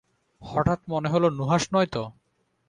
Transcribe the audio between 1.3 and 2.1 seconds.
Nuhash নয়ত?